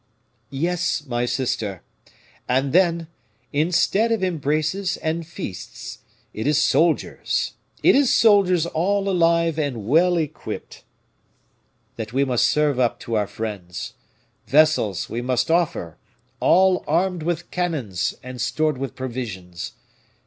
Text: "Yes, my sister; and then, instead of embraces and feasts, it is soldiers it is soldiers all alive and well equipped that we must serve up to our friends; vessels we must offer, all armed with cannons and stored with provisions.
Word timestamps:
"Yes, 0.49 1.05
my 1.05 1.27
sister; 1.27 1.83
and 2.49 2.73
then, 2.73 3.05
instead 3.53 4.11
of 4.11 4.23
embraces 4.23 4.97
and 4.97 5.27
feasts, 5.27 5.99
it 6.33 6.47
is 6.47 6.57
soldiers 6.57 7.53
it 7.83 7.93
is 7.93 8.11
soldiers 8.11 8.65
all 8.65 9.07
alive 9.07 9.59
and 9.59 9.85
well 9.85 10.17
equipped 10.17 10.83
that 11.97 12.13
we 12.13 12.25
must 12.25 12.47
serve 12.47 12.79
up 12.79 12.99
to 13.01 13.13
our 13.13 13.27
friends; 13.27 13.93
vessels 14.47 15.07
we 15.07 15.21
must 15.21 15.51
offer, 15.51 15.97
all 16.39 16.83
armed 16.87 17.21
with 17.21 17.51
cannons 17.51 18.15
and 18.23 18.41
stored 18.41 18.79
with 18.79 18.95
provisions. 18.95 19.73